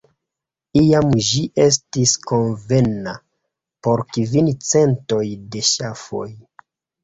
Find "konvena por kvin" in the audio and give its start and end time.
2.33-4.53